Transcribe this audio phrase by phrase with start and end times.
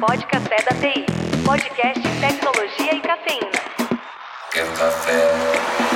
[0.00, 1.04] Pode Café da TI.
[1.44, 3.50] Podcast Tecnologia e Cafeína.
[4.50, 5.89] Quer café?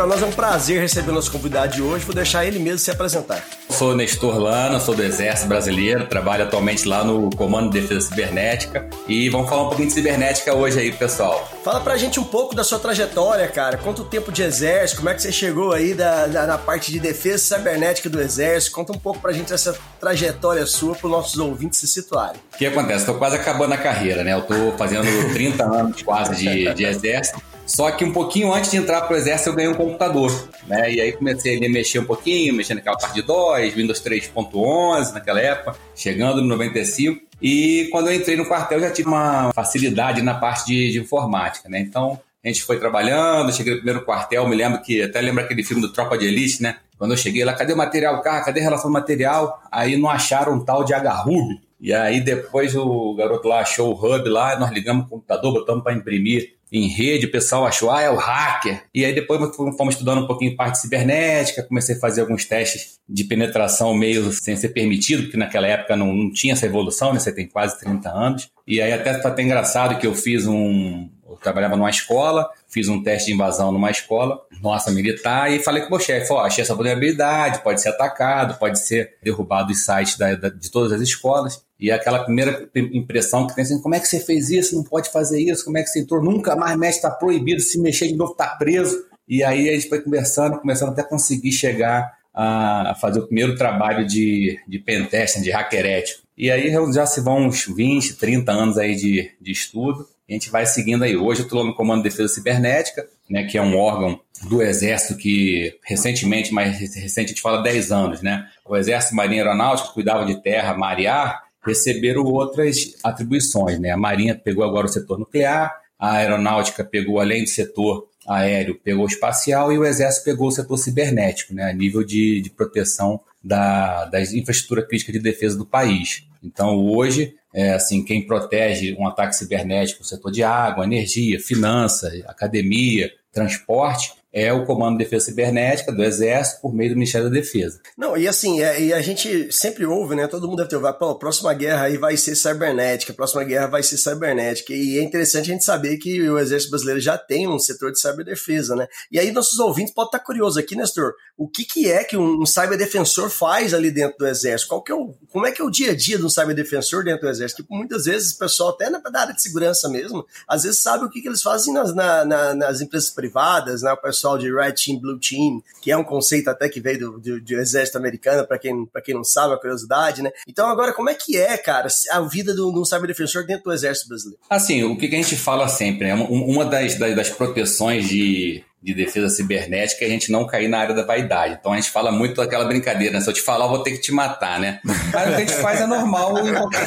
[0.00, 2.06] Para nós é um prazer receber o nosso convidado de hoje.
[2.06, 3.44] Vou deixar ele mesmo se apresentar.
[3.68, 8.88] Sou Nestor Lana, sou do Exército Brasileiro, trabalho atualmente lá no Comando de Defesa Cibernética
[9.06, 11.46] e vamos falar um pouquinho de cibernética hoje aí, pessoal.
[11.62, 13.76] Fala pra gente um pouco da sua trajetória, cara.
[13.76, 16.98] Quanto tempo de exército, como é que você chegou aí da, da- na parte de
[16.98, 18.74] defesa cibernética do exército?
[18.74, 22.40] Conta um pouco pra gente essa trajetória sua para os nossos ouvintes se situarem.
[22.54, 23.00] O que acontece?
[23.00, 24.32] Estou quase acabando a carreira, né?
[24.32, 25.04] Eu estou fazendo
[25.34, 27.49] 30 anos quase de, de exército.
[27.66, 30.92] Só que um pouquinho antes de entrar pro exército eu ganhei um computador, né?
[30.92, 35.40] E aí comecei a mexer um pouquinho, mexendo naquela parte de DOS, Windows 3.11 naquela
[35.40, 37.20] época, chegando no 95.
[37.40, 40.98] E quando eu entrei no quartel eu já tive uma facilidade na parte de, de
[40.98, 41.80] informática, né?
[41.80, 45.62] Então a gente foi trabalhando, cheguei no primeiro quartel, me lembro que, até lembro aquele
[45.62, 46.76] filme do Tropa de Elite, né?
[46.96, 48.44] Quando eu cheguei lá, cadê o material carro?
[48.44, 49.62] Cadê a relação do material?
[49.70, 51.60] Aí não acharam um tal de HRUB.
[51.80, 55.82] E aí depois o garoto lá achou o hub lá, nós ligamos o computador, botamos
[55.82, 58.84] para imprimir em rede, o pessoal achou, ah, é o hacker.
[58.94, 59.40] E aí depois
[59.76, 64.56] fomos estudando um pouquinho parte cibernética, comecei a fazer alguns testes de penetração meio sem
[64.56, 67.18] ser permitido, porque naquela época não, não tinha essa evolução, né?
[67.18, 68.48] Você tem quase 30 anos.
[68.66, 71.08] E aí até foi até engraçado que eu fiz um...
[71.28, 75.80] Eu trabalhava numa escola, fiz um teste de invasão numa escola, nossa, militar, e falei
[75.82, 79.84] com o meu chefe, ó, achei essa vulnerabilidade, pode ser atacado, pode ser derrubado os
[79.84, 81.62] sites da- da- de todas as escolas.
[81.80, 84.76] E aquela primeira impressão que tem assim, como é que você fez isso?
[84.76, 85.64] Não pode fazer isso?
[85.64, 86.22] Como é que você entrou?
[86.22, 89.04] Nunca mais mexe, está proibido, se mexer de novo, está preso.
[89.26, 94.06] E aí a gente foi conversando, começando até conseguir chegar a fazer o primeiro trabalho
[94.06, 96.22] de, de pentesting, de hacker ético.
[96.36, 100.06] E aí já se vão uns 20, 30 anos aí de, de estudo.
[100.28, 101.16] A gente vai seguindo aí.
[101.16, 105.18] Hoje eu estou no Comando de Defesa Cibernética, né, que é um órgão do Exército
[105.18, 108.48] que recentemente, mais recente, a gente fala 10 anos, né?
[108.64, 113.90] O Exército Marinha Aeronáutica, cuidava de terra, mar e ar, receberam outras atribuições, né?
[113.90, 119.04] A Marinha pegou agora o setor nuclear, a Aeronáutica pegou, além do setor aéreo, pegou
[119.04, 121.64] o espacial e o Exército pegou o setor cibernético, né?
[121.64, 126.24] A nível de, de proteção da, da infraestrutura crítica de defesa do país.
[126.42, 132.22] Então, hoje, é, assim, quem protege um ataque cibernético, o setor de água, energia, finanças,
[132.26, 137.34] academia, transporte, é o Comando de Defesa Cibernética do Exército por meio do Ministério da
[137.34, 137.80] Defesa.
[137.96, 140.26] Não, e assim, é, e a gente sempre ouve, né?
[140.28, 143.42] Todo mundo deve ter ouvido, pô, a próxima guerra aí vai ser cibernética, a próxima
[143.42, 144.72] guerra vai ser cibernética.
[144.72, 148.00] E é interessante a gente saber que o Exército Brasileiro já tem um setor de
[148.00, 148.86] ciberdefesa, né?
[149.10, 152.46] E aí nossos ouvintes podem estar curiosos aqui, Nestor, o que, que é que um,
[152.46, 154.68] cyberdefensor faz ali dentro do Exército?
[154.68, 157.02] Qual que é o, como é que é o dia a dia de um cyberdefensor
[157.02, 157.62] dentro do Exército?
[157.62, 161.10] Tipo, muitas vezes o pessoal, até na, área de segurança mesmo, às vezes sabe o
[161.10, 163.90] que, que eles fazem nas, na- na- nas empresas privadas, né?
[163.92, 167.18] O pessoal de Red Team, Blue Team, que é um conceito até que veio do,
[167.20, 170.30] do, do Exército Americano, para quem, quem não sabe, a curiosidade, né?
[170.48, 173.72] Então agora, como é que é, cara, a vida de um de cyberdefensor dentro do
[173.72, 174.40] Exército Brasileiro?
[174.48, 176.14] Assim, o que a gente fala sempre, né?
[176.14, 180.68] Um- Uma das, das, das proteções de, de defesa cibernética é a gente não cair
[180.68, 181.58] na área da vaidade.
[181.60, 183.20] Então a gente fala muito aquela brincadeira, né?
[183.20, 184.80] Se eu te falar, eu vou ter que te matar, né?
[184.84, 186.86] Mas o que a gente faz é normal em qualquer.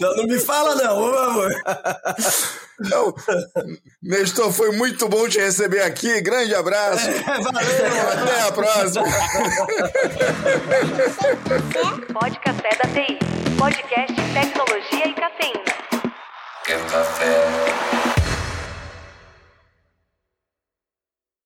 [0.00, 1.52] Não, não me fala não, por favor.
[2.80, 3.14] Então,
[4.02, 6.20] Nestor, foi muito bom te receber aqui.
[6.20, 7.08] Grande abraço.
[7.24, 8.12] Valeu!
[8.12, 9.04] Até a próxima.
[12.12, 13.18] Pode Café da TI.
[13.56, 15.64] Podcast Tecnologia e Cafeína.
[16.66, 17.63] Quer café?